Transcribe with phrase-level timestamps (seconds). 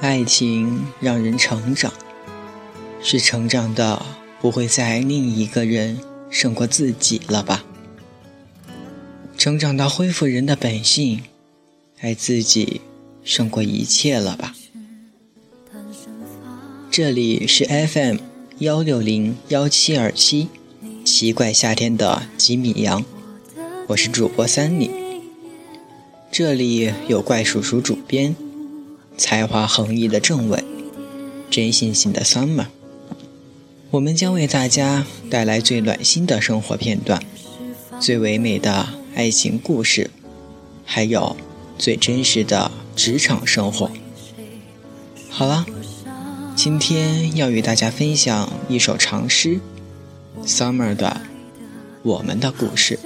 [0.00, 1.92] 爱情让人成长，
[3.02, 4.02] 是成长的
[4.40, 6.00] 不会再爱另一个人
[6.30, 7.62] 胜过自己了吧？
[9.36, 11.20] 成长到恢复人的本性，
[12.00, 12.80] 爱自己
[13.22, 14.54] 胜过一切了吧？
[16.90, 18.16] 这里是 FM
[18.60, 20.48] 幺六零幺七二七，
[21.04, 23.04] 奇怪夏天的吉米羊，
[23.88, 24.90] 我是主播三里。
[26.32, 28.34] 这里有怪叔叔主编。
[29.16, 30.64] 才华横溢的政委，
[31.50, 32.66] 真性情的 summer，
[33.90, 37.22] 我们将为大家带来最暖心的生活片段，
[38.00, 40.10] 最唯美的爱情故事，
[40.84, 41.36] 还有
[41.78, 43.90] 最真实的职场生活。
[45.28, 45.66] 好了，
[46.56, 49.60] 今天要与大家分享一首长诗
[50.44, 51.20] ，summer 的
[52.02, 52.98] 《我们的故事》。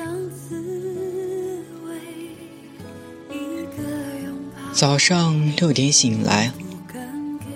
[4.75, 6.51] 早上六点醒来，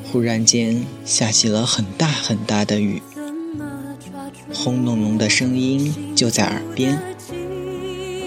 [0.05, 3.03] 忽然间下起了很大很大的雨，
[4.55, 6.97] 轰隆隆的声音就在耳边，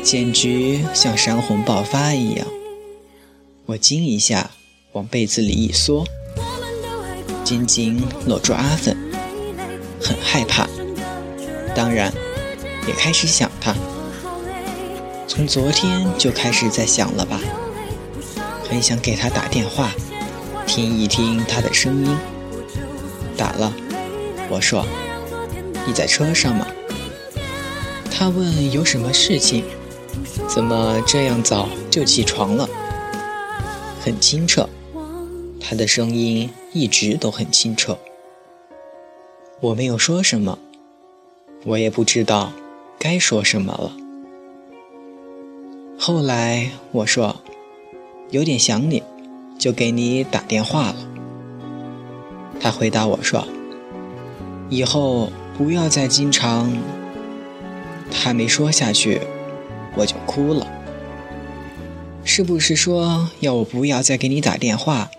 [0.03, 2.45] 简直像山洪爆发一样。
[3.66, 4.52] 我惊一下，
[4.92, 6.05] 往被子里一缩，
[7.45, 8.98] 紧紧搂住阿粉，
[10.02, 10.67] 很害怕，
[11.73, 12.14] 当然
[12.86, 13.73] 也开始想他，
[15.30, 17.39] 从昨天就开始在想了吧。
[18.72, 19.91] 很想给他打电话，
[20.66, 22.17] 听一听他的声音。
[23.36, 23.73] 打了，
[24.50, 24.86] 我说
[25.86, 26.66] ：“你在车上吗？”
[28.09, 29.66] 他问：“有什么事情？
[30.47, 32.69] 怎么这样早就起床了？”
[33.99, 34.69] 很清澈，
[35.59, 37.97] 他的声音一直都很清澈。
[39.59, 40.58] 我没有说什么，
[41.65, 42.54] 我也不知道
[42.98, 43.92] 该说什么了。
[45.99, 47.36] 后来我说。
[48.31, 49.03] 有点想你，
[49.59, 50.95] 就给你打电话了。
[52.61, 53.45] 他回答我说
[54.69, 56.71] ：“以后不要再经常……”
[58.09, 59.19] 他还没说下去，
[59.95, 60.65] 我就哭了。
[62.23, 65.11] 是不是说要我不要再给你打电话，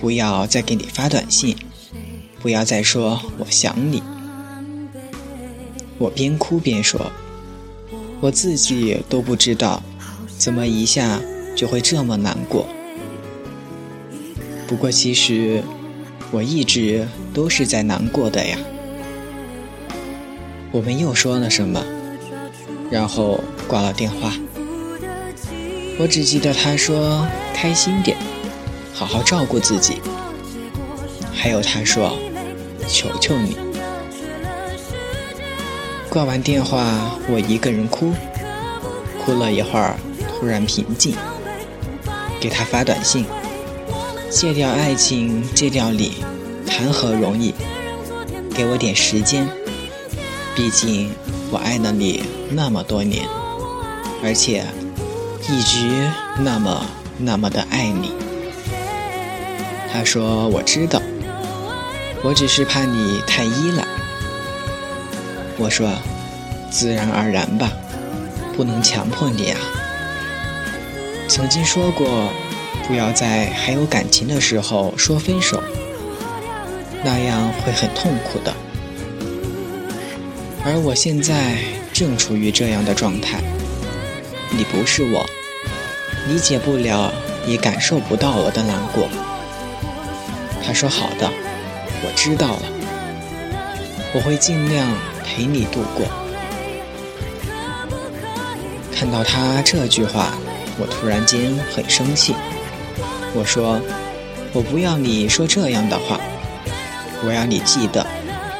[0.00, 1.56] 不要再给你发短信，
[2.40, 4.02] 不要再说我想你？
[5.98, 7.10] 我边哭边说
[8.20, 9.82] ：“我自己都不知道，
[10.38, 11.20] 怎么一下……”
[11.56, 12.66] 就会这么难过。
[14.68, 15.62] 不过其实
[16.30, 18.58] 我一直都是在难过的呀。
[20.70, 21.82] 我们又说了什么，
[22.90, 24.32] 然后挂了电话。
[25.98, 28.18] 我只记得他说开心点，
[28.92, 30.02] 好好照顾自己。
[31.32, 32.18] 还有他说
[32.86, 33.56] 求求你。
[36.10, 38.12] 挂完电话，我一个人哭，
[39.24, 39.96] 哭了一会儿，
[40.28, 41.14] 突然平静。
[42.46, 43.26] 给他发短信，
[44.30, 46.18] 戒掉爱情，戒掉你，
[46.64, 47.52] 谈何容易？
[48.54, 49.48] 给我点时间，
[50.54, 51.10] 毕竟
[51.50, 53.26] 我爱了你那么多年，
[54.22, 54.64] 而且
[55.48, 56.08] 一直
[56.38, 56.86] 那么
[57.18, 58.12] 那么的爱你。
[59.92, 61.02] 他说：“我知道，
[62.22, 63.84] 我只是怕你太依赖。”
[65.58, 65.90] 我说
[66.70, 67.72] ：“自然而然吧，
[68.56, 69.58] 不能强迫你啊。”
[71.28, 72.30] 曾经说过，
[72.86, 75.62] 不要在还有感情的时候说分手，
[77.04, 78.54] 那样会很痛苦的。
[80.64, 81.56] 而我现在
[81.92, 83.40] 正处于这样的状态，
[84.50, 85.26] 你不是我，
[86.28, 87.12] 理解不了，
[87.46, 89.08] 也感受不到我的难过。
[90.64, 91.30] 他说好的，
[92.02, 92.62] 我知道了，
[94.14, 94.88] 我会尽量
[95.24, 96.06] 陪你度过。
[98.94, 100.32] 看到他这句话。
[100.78, 102.34] 我突然间很生气，
[103.34, 103.80] 我说
[104.52, 106.20] ：“我不要你说这样的话，
[107.24, 108.06] 我要你记得，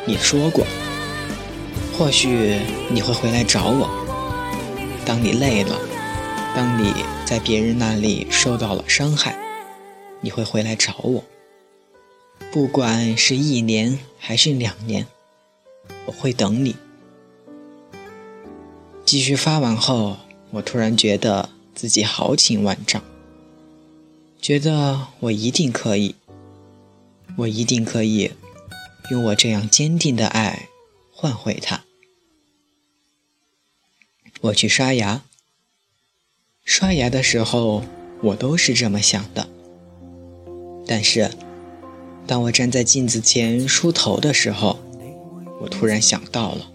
[0.07, 0.67] 你说过，
[1.93, 2.59] 或许
[2.91, 3.91] 你会回来找我。
[5.05, 5.79] 当你累了，
[6.55, 6.95] 当你
[7.27, 9.37] 在别人那里受到了伤害，
[10.23, 11.23] 你会回来找我。
[12.51, 15.07] 不管是一年还是两年，
[16.07, 16.77] 我会等你。”
[19.05, 20.17] 继续发完后，
[20.51, 21.51] 我突然觉得。
[21.77, 23.03] 自己豪情万丈，
[24.41, 26.15] 觉得我一定可以，
[27.37, 28.31] 我一定可以
[29.11, 30.71] 用我这样坚定的爱
[31.13, 31.85] 换回他。
[34.41, 35.23] 我去刷牙，
[36.65, 37.85] 刷牙的时候
[38.23, 39.47] 我都是这么想的，
[40.87, 41.31] 但是
[42.27, 44.79] 当我站在镜子前梳头的时候，
[45.61, 46.71] 我突然想到了，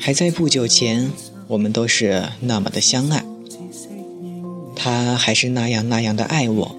[0.00, 1.12] 还在不久前，
[1.46, 3.24] 我们都是那么的相爱。
[4.76, 6.76] 他还是那样那样的爱我，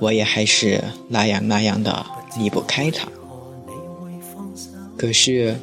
[0.00, 2.06] 我也还是那样那样的
[2.38, 3.08] 离不开他。
[4.96, 5.56] 可是，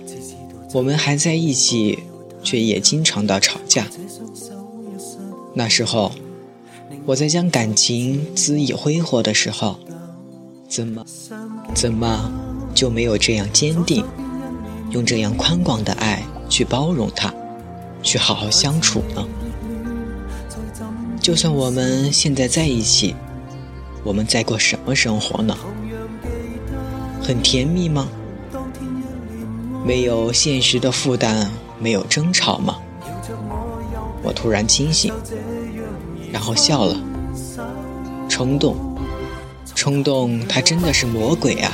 [0.74, 2.00] 我们还在一起，
[2.44, 3.88] 却也经常的吵架。
[5.54, 6.12] 那时候，
[7.06, 9.80] 我在将感情恣意挥霍的时候，
[10.68, 11.06] 怎么，
[11.74, 12.32] 怎么
[12.74, 14.06] 就没有这样坚定，
[14.92, 17.34] 用这样宽广的爱去包容他，
[18.04, 19.26] 去好好相处呢？
[21.26, 23.16] 就算我们现在在一起，
[24.04, 25.58] 我们在过什么生活呢？
[27.20, 28.08] 很甜蜜吗？
[29.84, 31.50] 没有现实的负担，
[31.80, 32.76] 没有争吵吗？
[34.22, 35.12] 我突然清醒，
[36.32, 36.96] 然后笑了。
[38.30, 38.76] 冲动，
[39.74, 41.72] 冲动，它真的是魔鬼啊！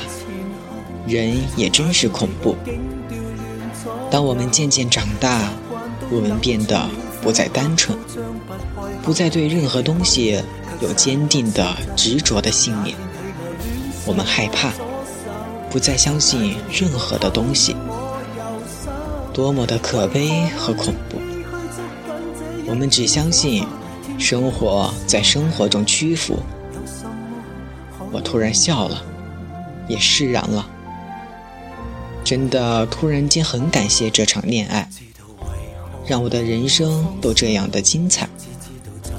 [1.06, 2.56] 人也真是恐怖。
[4.10, 5.50] 当我们渐渐长大，
[6.10, 6.88] 我们变得
[7.20, 7.98] 不再单纯，
[9.02, 10.40] 不再对任何东西
[10.80, 12.96] 有坚定的、执着的信念。
[14.06, 14.72] 我们害怕，
[15.70, 17.74] 不再相信任何的东西。
[19.32, 21.18] 多么的可悲和恐怖！
[22.66, 23.66] 我们只相信
[24.18, 26.38] 生活在生活中屈服。
[28.12, 29.02] 我突然笑了，
[29.88, 30.68] 也释然了。
[32.22, 34.88] 真的，突然间很感谢这场恋爱，
[36.06, 38.28] 让我的人生都这样的精彩，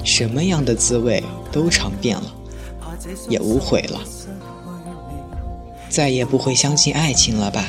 [0.04, 2.34] 什么样的滋味都尝遍了，
[3.28, 4.00] 也无悔了，
[5.88, 7.64] 再也不会相信爱情了吧？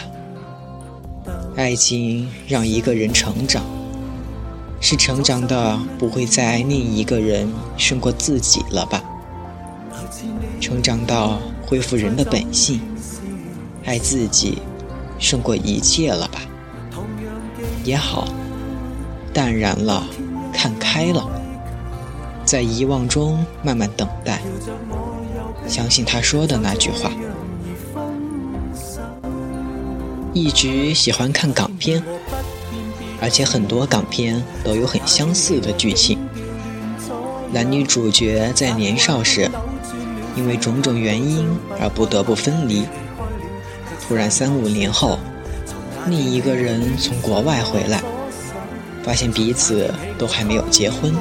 [1.56, 3.64] 爱情让一个人成长，
[4.82, 7.48] 是成长的不会再爱另一个人
[7.78, 9.02] 胜过自己了吧？
[10.60, 12.82] 成长到恢复人的本性，
[13.86, 14.58] 爱自己
[15.18, 16.42] 胜过一切了吧？
[17.86, 18.28] 也好，
[19.34, 20.06] 淡然了，
[20.52, 21.26] 看开了，
[22.46, 24.40] 在遗忘中慢慢等待，
[25.68, 27.12] 相信他说的那句话。
[30.32, 32.04] 一直喜欢看港片，
[33.20, 36.20] 而且很多港片都有很相似的剧情。
[37.52, 39.50] 男女主角在年少时，
[40.36, 41.48] 因为种种原因
[41.82, 42.86] 而不得不分离。
[44.08, 45.18] 突然三五年后，
[46.08, 48.04] 另一个人从国外回来，
[49.04, 51.16] 发现彼此都还没有结婚，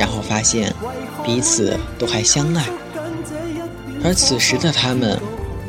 [0.00, 0.74] 然后发现
[1.22, 2.64] 彼此都还相爱，
[4.02, 5.20] 而此时的他们。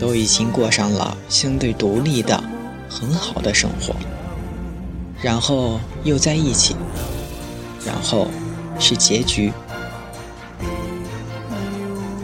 [0.02, 2.44] 都已经过上了相对独立的
[2.90, 3.94] 很好的生活，
[5.22, 6.76] 然后又在一起，
[7.86, 8.28] 然后
[8.80, 9.54] 是结局。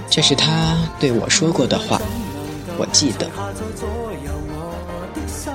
[0.09, 2.01] 这是他对我说过的话，
[2.79, 3.29] 我记得。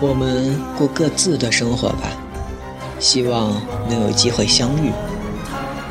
[0.01, 2.09] 我们过各自的生活吧，
[3.01, 4.93] 希望能有机会相遇，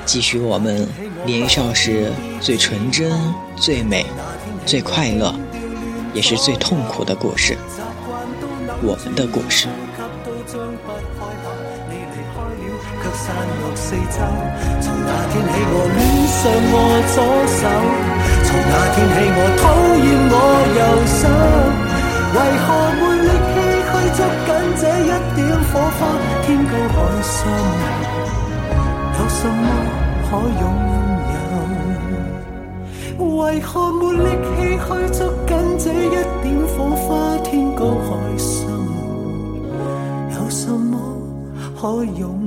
[0.06, 0.88] 继续我们
[1.26, 3.12] 年少时最纯真、
[3.56, 4.06] 最美、
[4.66, 5.34] 最快乐。
[6.14, 7.58] 也是最痛苦的故事，
[8.84, 9.70] 我们的故事。
[22.34, 24.50] 为何没力气去捉紧
[24.80, 26.02] 这一点火花？
[26.44, 27.38] 天高海深，
[29.42, 29.66] 什么
[30.30, 30.64] 可拥
[33.18, 33.34] 有？
[33.38, 34.84] 为何没力气去
[35.18, 35.52] 捉紧？
[35.80, 37.10] 这一点火花，
[37.44, 38.70] 天高海深，
[40.36, 40.96] 有什么
[41.76, 42.41] 可拥？